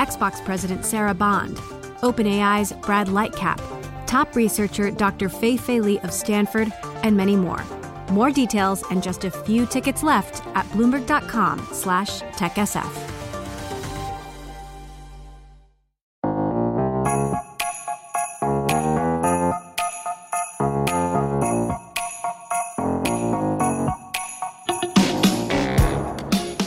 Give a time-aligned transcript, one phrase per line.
[0.00, 1.58] Xbox President Sarah Bond,
[2.00, 3.60] OpenAI's Brad Lightcap,
[4.06, 5.28] top researcher Dr.
[5.28, 7.62] Fei Fei Li of Stanford, and many more.
[8.10, 12.90] More details and just a few tickets left at bloomberg.com slash techsf.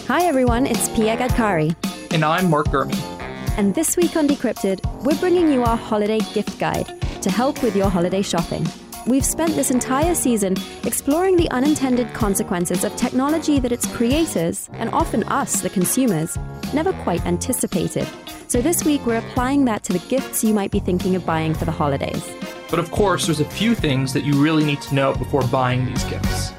[0.07, 1.75] Hi everyone, it's Pia Gadkari.
[2.13, 3.12] And I'm Mark Gurman.
[3.55, 6.87] And this week on Decrypted, we're bringing you our holiday gift guide
[7.21, 8.65] to help with your holiday shopping.
[9.05, 14.89] We've spent this entire season exploring the unintended consequences of technology that its creators, and
[14.89, 16.35] often us, the consumers,
[16.73, 18.07] never quite anticipated.
[18.47, 21.53] So this week, we're applying that to the gifts you might be thinking of buying
[21.53, 22.27] for the holidays.
[22.71, 25.85] But of course, there's a few things that you really need to know before buying
[25.85, 26.52] these gifts.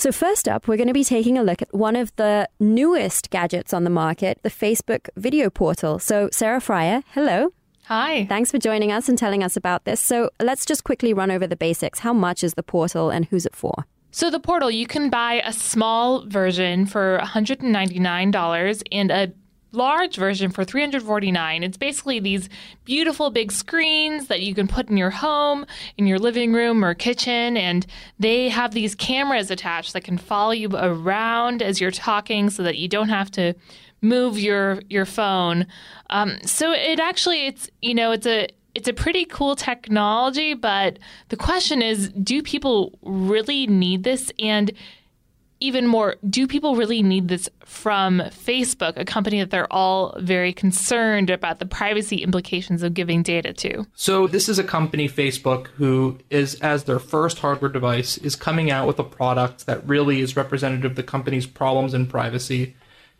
[0.00, 3.30] So, first up, we're going to be taking a look at one of the newest
[3.30, 5.98] gadgets on the market, the Facebook video portal.
[5.98, 7.52] So, Sarah Frier, hello.
[7.86, 8.24] Hi.
[8.26, 9.98] Thanks for joining us and telling us about this.
[9.98, 11.98] So let's just quickly run over the basics.
[11.98, 13.86] How much is the portal and who's it for?
[14.12, 19.32] So, the portal, you can buy a small version for $199 and a
[19.72, 22.48] large version for 349 it's basically these
[22.84, 25.66] beautiful big screens that you can put in your home
[25.96, 27.86] in your living room or kitchen and
[28.18, 32.78] they have these cameras attached that can follow you around as you're talking so that
[32.78, 33.54] you don't have to
[34.00, 35.66] move your your phone.
[36.10, 40.98] Um, so it actually it's you know it's a it's a pretty cool technology, but
[41.30, 44.30] the question is, do people really need this?
[44.38, 44.70] And
[45.60, 50.52] even more, do people really need this from Facebook, a company that they're all very
[50.52, 53.86] concerned about the privacy implications of giving data to?
[53.94, 58.70] So, this is a company, Facebook, who is, as their first hardware device, is coming
[58.70, 62.74] out with a product that really is representative of the company's problems in privacy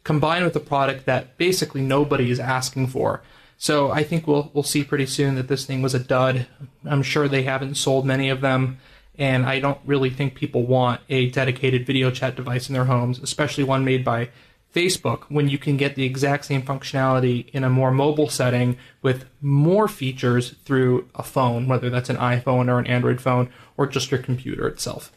[0.08, 3.22] combined with a product that basically nobody is asking for.
[3.58, 6.46] So I think we'll we'll see pretty soon that this thing was a dud.
[6.86, 8.78] I'm sure they haven't sold many of them,
[9.18, 13.18] and I don't really think people want a dedicated video chat device in their homes,
[13.18, 14.30] especially one made by
[14.74, 19.24] Facebook when you can get the exact same functionality in a more mobile setting with
[19.40, 24.10] more features through a phone, whether that's an iPhone or an Android phone or just
[24.10, 25.10] your computer itself.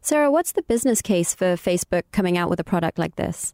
[0.00, 3.52] Sarah, what's the business case for Facebook coming out with a product like this?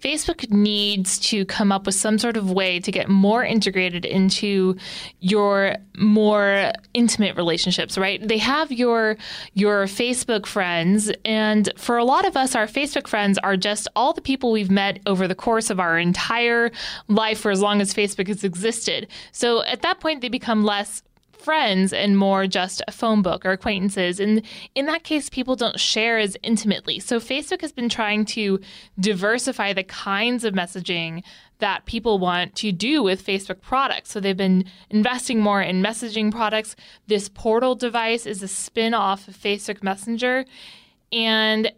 [0.00, 4.76] Facebook needs to come up with some sort of way to get more integrated into
[5.20, 8.26] your more intimate relationships, right?
[8.26, 9.16] They have your
[9.54, 14.12] your Facebook friends and for a lot of us our Facebook friends are just all
[14.12, 16.70] the people we've met over the course of our entire
[17.08, 19.06] life for as long as Facebook has existed.
[19.32, 21.02] So at that point they become less
[21.40, 24.20] friends and more just a phone book or acquaintances.
[24.20, 24.42] And
[24.74, 26.98] in that case, people don't share as intimately.
[27.00, 28.60] So Facebook has been trying to
[28.98, 31.22] diversify the kinds of messaging
[31.58, 34.10] that people want to do with Facebook products.
[34.10, 36.76] So they've been investing more in messaging products.
[37.06, 40.44] This portal device is a spin off of Facebook Messenger.
[41.12, 41.72] And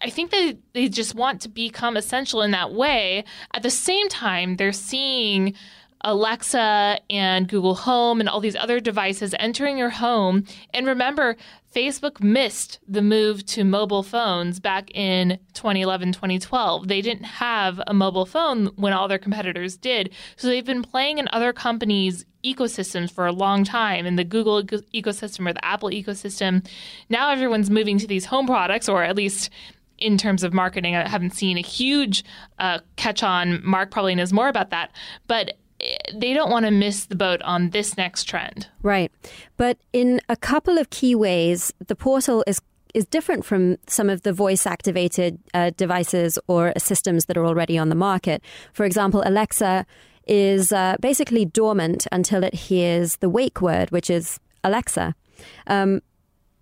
[0.00, 3.24] I think that they just want to become essential in that way.
[3.52, 5.54] At the same time, they're seeing
[6.02, 10.44] Alexa and Google Home and all these other devices entering your home.
[10.72, 11.36] And remember,
[11.74, 16.88] Facebook missed the move to mobile phones back in 2011, 2012.
[16.88, 20.10] They didn't have a mobile phone when all their competitors did.
[20.36, 24.62] So they've been playing in other companies' ecosystems for a long time in the Google
[24.62, 26.66] ecosystem or the Apple ecosystem.
[27.08, 29.50] Now everyone's moving to these home products, or at least
[30.00, 30.96] in terms of marketing.
[30.96, 32.24] I haven't seen a huge
[32.58, 33.64] uh, catch on.
[33.64, 34.90] Mark probably knows more about that.
[35.26, 35.58] But
[36.12, 38.68] they don't want to miss the boat on this next trend.
[38.82, 39.10] Right.
[39.56, 42.60] But in a couple of key ways, the portal is
[42.92, 47.78] is different from some of the voice activated uh, devices or systems that are already
[47.78, 48.42] on the market.
[48.72, 49.86] For example, Alexa
[50.26, 55.14] is uh, basically dormant until it hears the wake word, which is Alexa.
[55.68, 56.02] Um,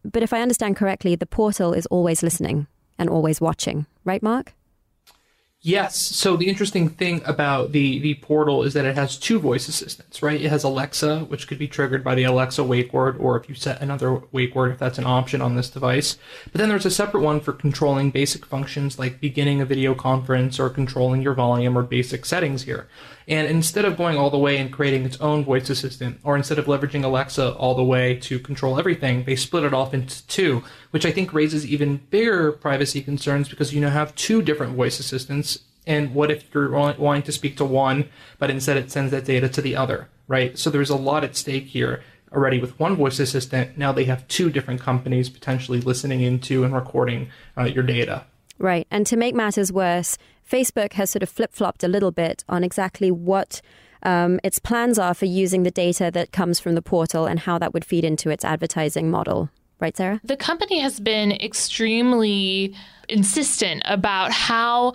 [0.05, 2.67] but if I understand correctly, the portal is always listening
[2.99, 4.55] and always watching, right, Mark?
[5.61, 5.97] Yes.
[5.97, 10.23] So the interesting thing about the the portal is that it has two voice assistants,
[10.23, 10.41] right?
[10.41, 13.57] It has Alexa, which could be triggered by the Alexa wake word, or if you
[13.57, 16.17] set another wake word, if that's an option on this device.
[16.53, 20.61] But then there's a separate one for controlling basic functions like beginning a video conference
[20.61, 22.87] or controlling your volume or basic settings here.
[23.29, 26.59] And instead of going all the way and creating its own voice assistant, or instead
[26.59, 30.65] of leveraging Alexa all the way to control everything, they split it off into two,
[30.93, 34.99] which I think raises even bigger privacy concerns because you now have two different voice
[34.99, 35.59] assistants.
[35.87, 38.09] And what if you're wanting to speak to one,
[38.39, 40.59] but instead it sends that data to the other, right?
[40.59, 42.03] So there's a lot at stake here
[42.33, 43.77] already with one voice assistant.
[43.77, 47.29] Now they have two different companies potentially listening into and recording
[47.59, 48.25] uh, your data.
[48.59, 48.87] Right.
[48.91, 52.65] And to make matters worse, Facebook has sort of flip flopped a little bit on
[52.65, 53.61] exactly what
[54.03, 57.59] um, its plans are for using the data that comes from the portal and how
[57.59, 59.51] that would feed into its advertising model.
[59.81, 60.21] Right, Sarah?
[60.25, 62.75] The company has been extremely
[63.09, 64.95] insistent about how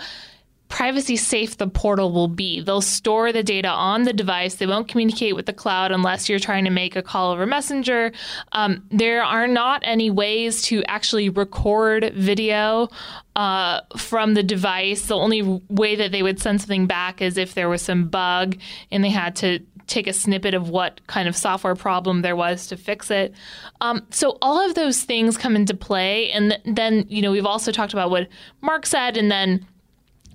[0.74, 2.60] privacy safe the portal will be.
[2.60, 4.56] They'll store the data on the device.
[4.56, 8.12] They won't communicate with the cloud unless you're trying to make a call over Messenger.
[8.54, 12.90] Um, there are not any ways to actually record video
[13.36, 15.06] uh, from the device.
[15.06, 18.58] The only way that they would send something back is if there was some bug
[18.90, 22.66] and they had to take a snippet of what kind of software problem there was
[22.68, 23.32] to fix it.
[23.80, 27.46] Um, so all of those things come into play, and th- then you know we've
[27.46, 28.28] also talked about what
[28.62, 29.68] Mark said, and then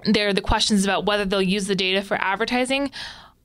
[0.05, 2.91] there are the questions about whether they'll use the data for advertising.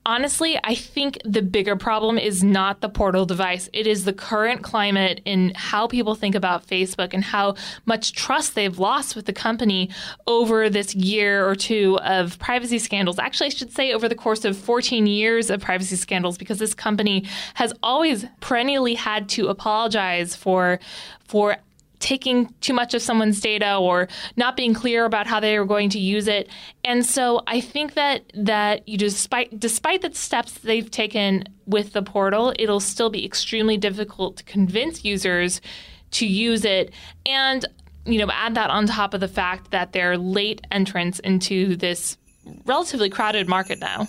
[0.06, 3.70] Honestly, I think the bigger problem is not the portal device.
[3.72, 7.54] It is the current climate in how people think about Facebook and how
[7.86, 9.88] much trust they've lost with the company
[10.26, 13.18] over this year or two of privacy scandals.
[13.18, 16.74] Actually, I should say over the course of 14 years of privacy scandals, because this
[16.74, 20.80] company has always perennially had to apologize for
[21.26, 21.56] for
[22.04, 25.88] taking too much of someone's data or not being clear about how they are going
[25.88, 26.50] to use it.
[26.84, 32.02] And so I think that that you despite despite the steps they've taken with the
[32.02, 35.62] portal, it'll still be extremely difficult to convince users
[36.10, 36.92] to use it
[37.24, 37.64] and
[38.04, 42.18] you know add that on top of the fact that they're late entrants into this
[42.66, 44.06] relatively crowded market now.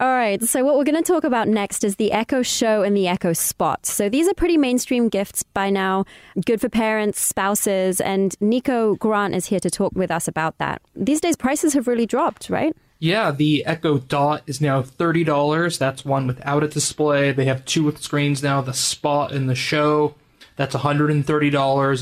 [0.00, 2.96] All right, so what we're going to talk about next is the Echo Show and
[2.96, 3.84] the Echo Spot.
[3.84, 6.06] So these are pretty mainstream gifts by now,
[6.46, 10.80] good for parents, spouses, and Nico Grant is here to talk with us about that.
[10.96, 12.74] These days, prices have really dropped, right?
[12.98, 15.78] Yeah, the Echo Dot is now $30.
[15.78, 17.32] That's one without a display.
[17.32, 20.14] They have two with screens now, the Spot and the Show.
[20.56, 21.10] That's $130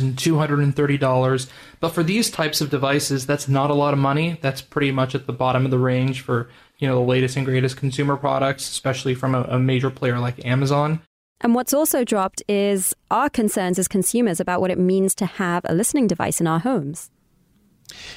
[0.01, 1.51] and $230.
[1.81, 4.39] But for these types of devices, that's not a lot of money.
[4.41, 7.45] That's pretty much at the bottom of the range for you know the latest and
[7.45, 11.01] greatest consumer products, especially from a, a major player like Amazon.
[11.41, 15.65] And what's also dropped is our concerns as consumers about what it means to have
[15.69, 17.11] a listening device in our homes.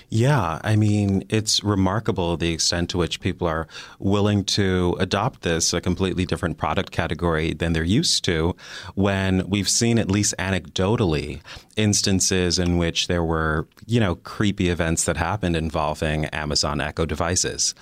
[0.09, 3.67] Yeah, I mean, it's remarkable the extent to which people are
[3.99, 8.55] willing to adopt this, a completely different product category than they're used to,
[8.95, 11.39] when we've seen, at least anecdotally,
[11.77, 17.73] instances in which there were, you know, creepy events that happened involving Amazon Echo devices.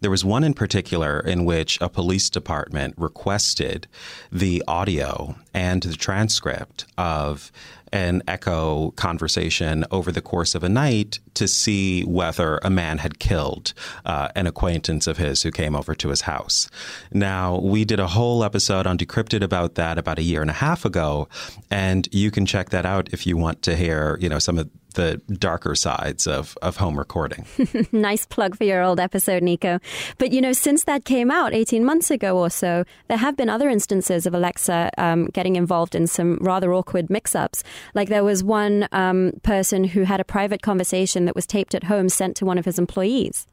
[0.00, 3.86] There was one in particular in which a police department requested
[4.30, 7.50] the audio and the transcript of
[7.92, 13.18] an echo conversation over the course of a night to see whether a man had
[13.18, 13.72] killed
[14.04, 16.68] uh, an acquaintance of his who came over to his house.
[17.12, 20.54] Now, we did a whole episode on Decrypted about that about a year and a
[20.54, 21.28] half ago,
[21.70, 24.68] and you can check that out if you want to hear, you know, some of
[24.96, 27.46] the darker sides of, of home recording.
[27.92, 29.78] nice plug for your old episode, Nico.
[30.18, 33.48] But, you know, since that came out 18 months ago or so, there have been
[33.48, 37.62] other instances of Alexa um, getting involved in some rather awkward mix ups.
[37.94, 41.84] Like there was one um, person who had a private conversation that was taped at
[41.84, 43.46] home sent to one of his employees.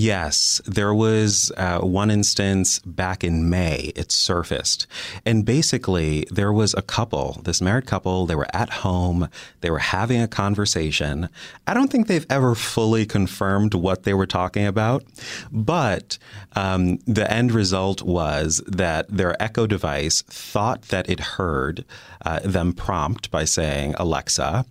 [0.00, 4.86] Yes, there was uh, one instance back in May, it surfaced.
[5.26, 9.28] And basically, there was a couple, this married couple, they were at home,
[9.60, 11.28] they were having a conversation.
[11.66, 15.02] I don't think they've ever fully confirmed what they were talking about,
[15.50, 16.16] but
[16.54, 21.84] um, the end result was that their Echo device thought that it heard
[22.24, 24.64] uh, them prompt by saying, Alexa,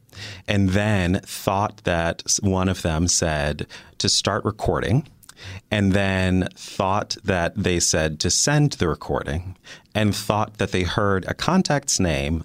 [0.48, 5.08] and then thought that one of them said to start recording
[5.70, 9.56] and then thought that they said to send the recording
[9.94, 12.44] and thought that they heard a contact's name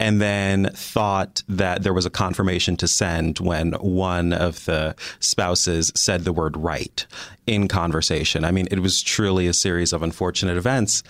[0.00, 5.92] and then thought that there was a confirmation to send when one of the spouses
[5.94, 7.06] said the word right
[7.46, 8.44] in conversation.
[8.44, 11.02] I mean, it was truly a series of unfortunate events.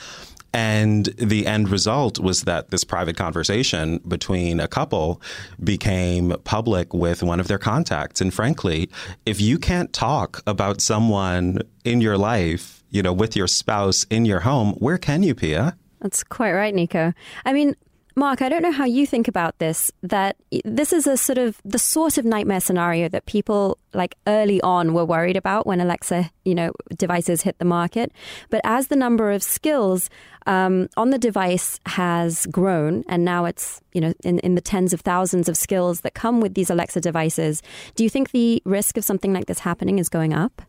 [0.54, 5.20] And the end result was that this private conversation between a couple
[5.62, 8.20] became public with one of their contacts.
[8.20, 8.88] And frankly,
[9.26, 14.24] if you can't talk about someone in your life, you know, with your spouse in
[14.24, 15.76] your home, where can you, Pia?
[16.00, 17.12] That's quite right, Nico.
[17.44, 17.74] I mean,
[18.16, 21.60] Mark, I don't know how you think about this, that this is a sort of
[21.64, 26.30] the sort of nightmare scenario that people like early on were worried about when Alexa,
[26.44, 28.12] you know, devices hit the market.
[28.50, 30.10] But as the number of skills
[30.46, 34.92] um, on the device has grown, and now it's, you know, in, in the tens
[34.92, 37.62] of thousands of skills that come with these Alexa devices,
[37.96, 40.62] do you think the risk of something like this happening is going up?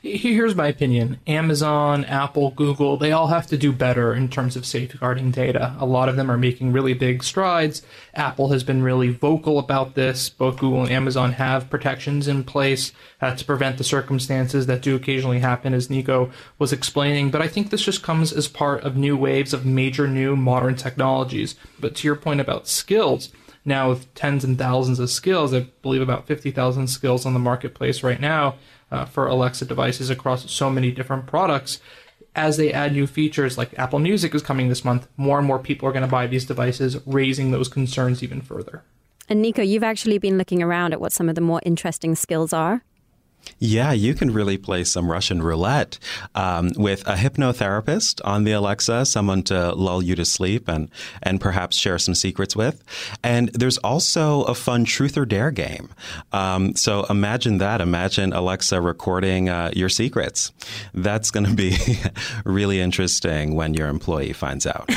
[0.00, 4.64] Here's my opinion Amazon, Apple, Google, they all have to do better in terms of
[4.64, 5.74] safeguarding data.
[5.80, 7.82] A lot of them are making really big strides.
[8.14, 10.30] Apple has been really vocal about this.
[10.30, 14.94] Both Google and Amazon have protections in place uh, to prevent the circumstances that do
[14.94, 17.32] occasionally happen, as Nico was explaining.
[17.32, 20.76] But I think this just comes as part of new waves of major new modern
[20.76, 21.56] technologies.
[21.80, 23.30] But to your point about skills,
[23.64, 28.04] now with tens and thousands of skills, I believe about 50,000 skills on the marketplace
[28.04, 28.54] right now
[28.90, 31.80] uh, for Alexa devices across so many different products.
[32.34, 35.58] As they add new features, like Apple Music is coming this month, more and more
[35.58, 38.84] people are going to buy these devices, raising those concerns even further.
[39.28, 42.52] And Nico, you've actually been looking around at what some of the more interesting skills
[42.52, 42.82] are.
[43.58, 45.98] Yeah, you can really play some Russian roulette
[46.34, 50.90] um, with a hypnotherapist on the Alexa, someone to lull you to sleep and
[51.22, 52.84] and perhaps share some secrets with.
[53.24, 55.88] And there's also a fun truth or dare game.
[56.32, 57.80] Um, so imagine that.
[57.80, 60.52] Imagine Alexa recording uh, your secrets.
[60.94, 61.76] That's going to be
[62.44, 64.90] really interesting when your employee finds out.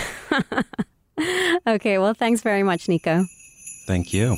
[1.67, 3.25] okay, well, thanks very much, Nico.
[3.87, 4.37] Thank you.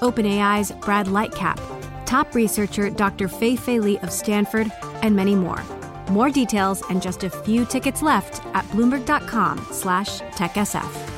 [0.00, 1.58] OpenAI's Brad Lightcap,
[2.06, 3.28] top researcher Dr.
[3.28, 4.70] Fei Fei Li of Stanford,
[5.02, 5.62] and many more.
[6.10, 11.10] More details and just a few tickets left at bloomberg.com slash techsf.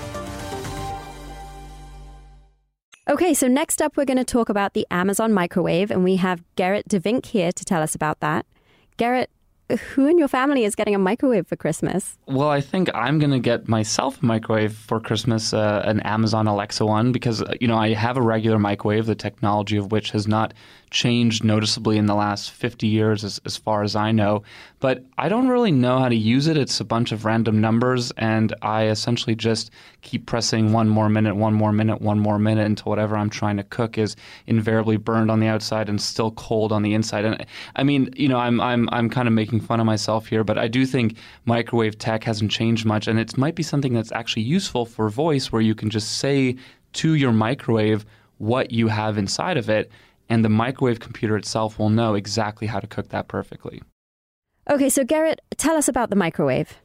[3.08, 6.44] Okay, so next up, we're going to talk about the Amazon microwave, and we have
[6.56, 8.46] Gerrit De Vynck here to tell us about that.
[8.96, 9.26] Gerrit,
[9.76, 12.18] who in your family is getting a microwave for Christmas?
[12.26, 16.46] Well, I think I'm going to get myself a microwave for Christmas, uh, an Amazon
[16.46, 20.26] Alexa one, because, you know, I have a regular microwave, the technology of which has
[20.28, 20.54] not
[20.92, 24.44] changed noticeably in the last 50 years, as, as far as I know.
[24.78, 26.56] But I don't really know how to use it.
[26.56, 29.70] It's a bunch of random numbers, and I essentially just
[30.02, 33.56] keep pressing one more minute, one more minute, one more minute until whatever I'm trying
[33.56, 34.14] to cook is
[34.46, 37.24] invariably burned on the outside and still cold on the inside.
[37.24, 40.44] And I mean, you know, I'm I'm I'm kind of making fun of myself here,
[40.44, 44.12] but I do think microwave tech hasn't changed much, and it might be something that's
[44.12, 46.56] actually useful for voice, where you can just say
[46.94, 48.04] to your microwave
[48.38, 49.90] what you have inside of it
[50.28, 53.82] and the microwave computer itself will know exactly how to cook that perfectly.
[54.70, 56.78] Okay, so Gerrit, tell us about the microwave.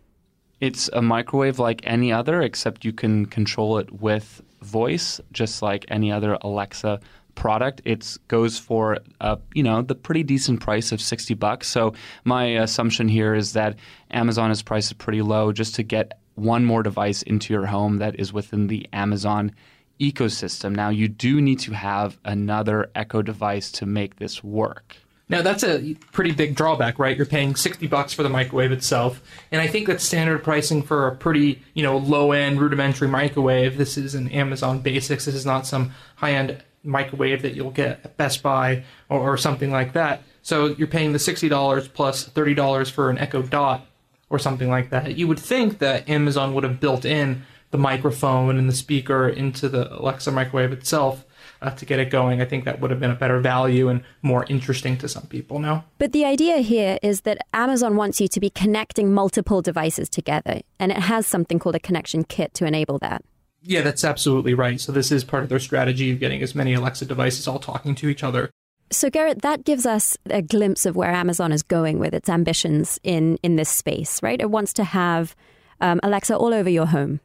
[0.59, 5.85] It's a microwave like any other, except you can control it with voice, just like
[5.87, 6.99] any other Alexa
[7.35, 7.81] product.
[7.85, 11.67] It goes for uh, you know the pretty decent price of sixty bucks.
[11.67, 13.77] So my assumption here is that
[14.09, 18.19] Amazon's price is pretty low, just to get one more device into your home that
[18.19, 19.51] is within the Amazon
[19.99, 20.75] ecosystem.
[20.75, 24.97] Now, you do need to have another Echo device to make this work.
[25.29, 27.17] Now that's a pretty big drawback, right?
[27.17, 29.21] You're paying 60 bucks for the microwave itself.
[29.51, 33.77] And I think that's standard pricing for a pretty, you know, low-end rudimentary microwave.
[33.77, 35.25] This is an Amazon Basics.
[35.25, 39.69] This is not some high-end microwave that you'll get at Best Buy or, or something
[39.69, 40.23] like that.
[40.41, 43.85] So you're paying the $60 plus $30 for an Echo Dot
[44.29, 45.17] or something like that.
[45.17, 47.43] You would think that Amazon would have built in
[47.77, 51.23] the microphone and the speaker into the Alexa microwave itself
[51.61, 52.41] uh, to get it going.
[52.41, 55.59] I think that would have been a better value and more interesting to some people
[55.59, 55.85] now.
[55.99, 60.61] But the idea here is that Amazon wants you to be connecting multiple devices together,
[60.79, 63.23] and it has something called a connection kit to enable that.
[63.61, 64.81] Yeah, that's absolutely right.
[64.81, 67.93] So, this is part of their strategy of getting as many Alexa devices all talking
[67.95, 68.49] to each other.
[68.89, 72.99] So, Gerrit, that gives us a glimpse of where Amazon is going with its ambitions
[73.03, 74.39] in, in this space, right?
[74.39, 75.35] It wants to have
[75.81, 77.19] um, Alexa all over your home.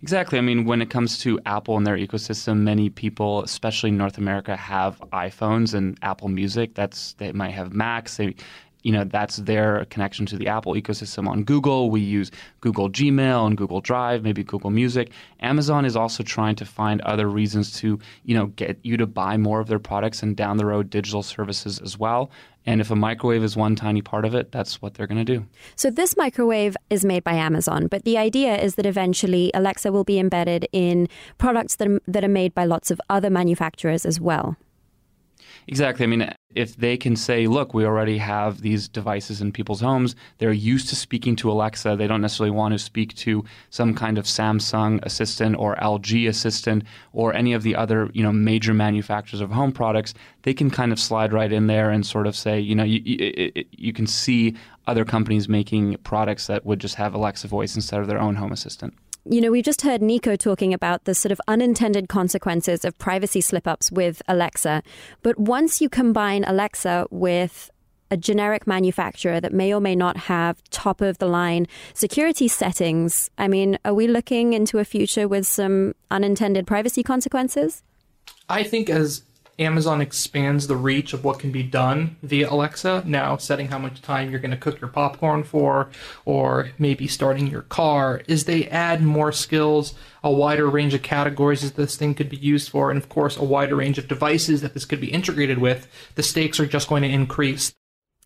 [0.00, 0.38] Exactly.
[0.38, 4.16] I mean, when it comes to Apple and their ecosystem, many people, especially in North
[4.16, 6.74] America, have iPhones and Apple Music.
[6.74, 8.16] That's they might have Macs.
[8.16, 8.36] They
[8.82, 11.90] you know that's their connection to the Apple ecosystem on Google.
[11.90, 12.30] We use
[12.60, 15.10] Google Gmail and Google Drive, maybe Google Music.
[15.40, 19.36] Amazon is also trying to find other reasons to you know get you to buy
[19.36, 22.30] more of their products and down the road digital services as well.
[22.66, 25.38] And if a microwave is one tiny part of it, that's what they're going to
[25.38, 25.46] do.
[25.74, 30.04] So this microwave is made by Amazon, but the idea is that eventually Alexa will
[30.04, 31.08] be embedded in
[31.38, 34.56] products that are, that are made by lots of other manufacturers as well.
[35.70, 36.04] Exactly.
[36.04, 40.16] I mean, if they can say, look, we already have these devices in people's homes,
[40.38, 41.94] they're used to speaking to Alexa.
[41.96, 46.84] They don't necessarily want to speak to some kind of Samsung assistant or LG assistant
[47.12, 50.14] or any of the other, you know, major manufacturers of home products.
[50.42, 53.02] They can kind of slide right in there and sort of say, you know, you,
[53.04, 54.56] you, you can see
[54.86, 58.52] other companies making products that would just have Alexa voice instead of their own home
[58.52, 58.94] assistant.
[59.30, 63.42] You know, we just heard Nico talking about the sort of unintended consequences of privacy
[63.42, 64.82] slip ups with Alexa.
[65.22, 67.70] But once you combine Alexa with
[68.10, 73.28] a generic manufacturer that may or may not have top of the line security settings,
[73.36, 77.82] I mean, are we looking into a future with some unintended privacy consequences?
[78.48, 79.24] I think as
[79.58, 84.00] Amazon expands the reach of what can be done via Alexa, now setting how much
[84.00, 85.90] time you're going to cook your popcorn for,
[86.24, 91.62] or maybe starting your car, is they add more skills, a wider range of categories
[91.62, 94.62] that this thing could be used for, and of course, a wider range of devices
[94.62, 97.72] that this could be integrated with, the stakes are just going to increase.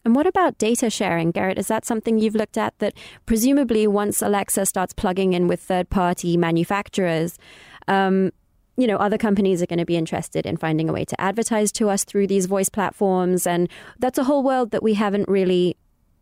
[0.05, 1.59] And what about data sharing, Gerrit?
[1.59, 5.91] Is that something you've looked at that presumably once Alexa starts plugging in with third
[5.91, 7.39] party manufacturers,
[7.87, 8.33] um,
[8.77, 11.71] you know, other companies are going to be interested in finding a way to advertise
[11.73, 13.47] to us through these voice platforms.
[13.47, 15.77] And that's a whole world that we haven't really,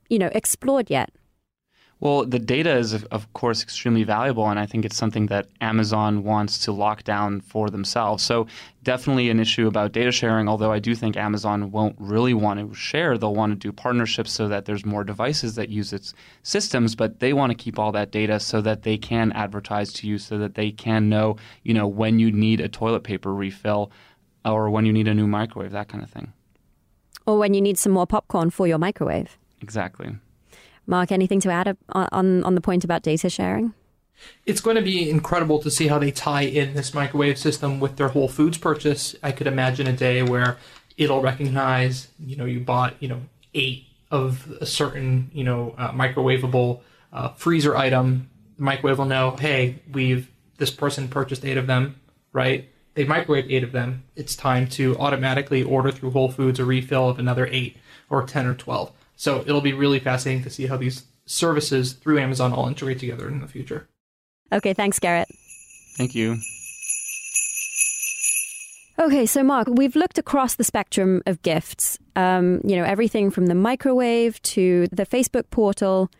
[0.08, 1.10] you know, explored yet.
[2.00, 6.24] Well, the data is, of course, extremely valuable, and I think it's something that Amazon
[6.24, 8.22] wants to lock down for themselves.
[8.22, 8.46] So,
[8.82, 12.74] definitely an issue about data sharing, although I do think Amazon won't really want to
[12.74, 13.18] share.
[13.18, 17.20] They'll want to do partnerships so that there's more devices that use its systems, but
[17.20, 20.38] they want to keep all that data so that they can advertise to you, so
[20.38, 23.92] that they can know, you know, when you need a toilet paper refill
[24.46, 26.32] or when you need a new microwave, that kind of thing.
[27.26, 29.36] Or when you need some more popcorn for your microwave.
[29.60, 30.16] Exactly.
[30.90, 33.72] Mark, anything to add on, on the point about data sharing?
[34.44, 37.96] It's going to be incredible to see how they tie in this microwave system with
[37.96, 39.14] their Whole Foods purchase.
[39.22, 40.58] I could imagine a day where
[40.98, 43.22] it'll recognize, you know, you bought, you know,
[43.54, 46.80] eight of a certain, you know, uh, microwavable
[47.12, 48.28] uh, freezer item.
[48.56, 52.00] The microwave will know, hey, we've this person purchased eight of them,
[52.32, 52.68] right?
[52.94, 54.02] They microwave eight of them.
[54.16, 57.76] It's time to automatically order through Whole Foods a refill of another eight
[58.10, 58.90] or ten or twelve.
[59.20, 63.28] So it'll be really fascinating to see how these services through Amazon all integrate together
[63.28, 63.86] in the future.
[64.50, 65.26] Okay, thanks, Gerrit.
[65.98, 66.38] Thank you.
[68.98, 71.98] Okay, so Mark, we've looked across the spectrum of gifts.
[72.16, 76.10] Um, you know, everything from the microwave to the Facebook portal.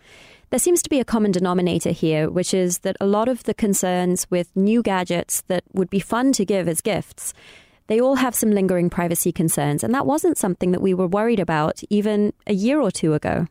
[0.51, 3.55] There seems to be a common denominator here, which is that a lot of the
[3.55, 7.33] concerns with new gadgets that would be fun to give as gifts
[7.91, 11.41] they all have some lingering privacy concerns, and that wasn't something that we were worried
[11.41, 13.49] about even a year or two ago.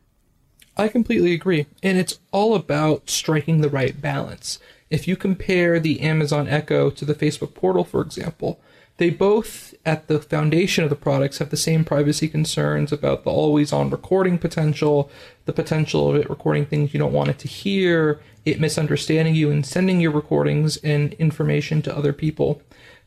[0.78, 1.66] I completely agree.
[1.82, 4.58] And it's all about striking the right balance.
[4.88, 8.58] If you compare the Amazon Echo to the Facebook portal, for example,
[8.96, 13.30] they both, at the foundation of the products, have the same privacy concerns about the
[13.30, 15.10] always on recording potential,
[15.44, 19.50] the potential of it recording things you don't want it to hear, it misunderstanding you
[19.50, 22.62] and sending your recordings and information to other people.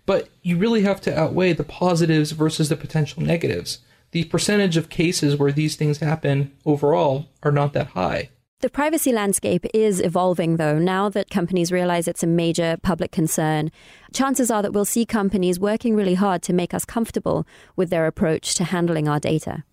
[0.05, 3.79] But you really have to outweigh the positives versus the potential negatives.
[4.11, 8.29] The percentage of cases where these things happen overall are not that high.
[8.59, 10.79] The privacy landscape is evolving, though.
[10.79, 13.71] Now that companies realize it's a major public concern,
[14.13, 18.07] chances are that we'll see companies working really hard to make us comfortable with their
[18.07, 19.65] approach to handling our data.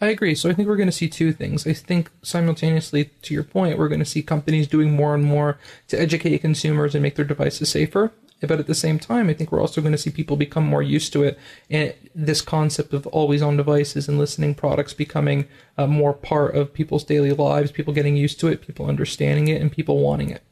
[0.00, 0.34] I agree.
[0.34, 1.66] So I think we're going to see two things.
[1.66, 5.58] I think simultaneously, to your point, we're going to see companies doing more and more
[5.88, 8.12] to educate consumers and make their devices safer.
[8.40, 10.82] But at the same time, I think we're also going to see people become more
[10.82, 11.38] used to it.
[11.70, 15.46] And this concept of always on devices and listening products becoming
[15.78, 19.62] uh, more part of people's daily lives, people getting used to it, people understanding it,
[19.62, 20.42] and people wanting it.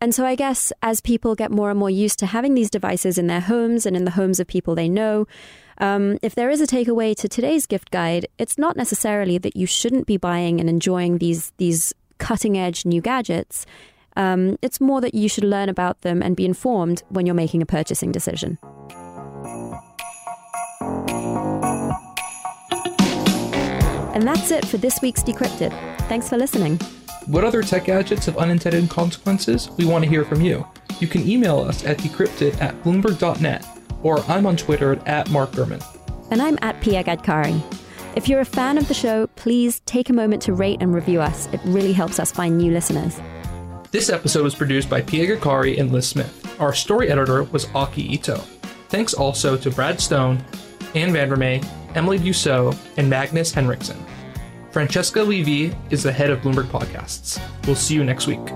[0.00, 3.18] And so I guess as people get more and more used to having these devices
[3.18, 5.26] in their homes and in the homes of people they know,
[5.78, 9.66] um, if there is a takeaway to today's gift guide, it's not necessarily that you
[9.66, 13.66] shouldn't be buying and enjoying these these cutting edge new gadgets.
[14.18, 17.62] Um, it's more that you should learn about them and be informed when you're making
[17.62, 18.58] a purchasing decision.
[24.12, 25.70] And that's it for this week's Decrypted.
[26.08, 26.80] Thanks for listening.
[27.26, 29.70] What other tech gadgets have unintended consequences?
[29.76, 30.66] We want to hear from you.
[30.98, 33.64] You can email us at decrypted at bloomberg.net,
[34.02, 35.84] or I'm on Twitter at Mark Gurman.
[36.32, 37.62] And I'm at Pia Gadkari.
[38.16, 41.20] If you're a fan of the show, please take a moment to rate and review
[41.20, 41.46] us.
[41.52, 43.20] It really helps us find new listeners.
[43.90, 46.60] This episode was produced by Pia Gadkari and Liz Smith.
[46.60, 48.36] Our story editor was Aki Ito.
[48.90, 50.44] Thanks also to Brad Stone,
[50.94, 53.96] Anne VanderMey, Emily Biuso, and Magnus Henriksson.
[54.72, 57.40] Francesca Levy is the head of Bloomberg Podcasts.
[57.66, 58.46] We'll see you next week.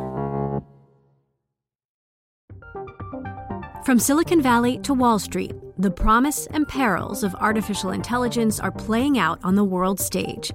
[3.87, 9.19] From Silicon Valley to Wall Street, the promise and perils of artificial intelligence are playing
[9.19, 10.53] out on the world stage.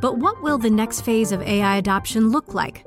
[0.00, 2.86] But what will the next phase of AI adoption look like?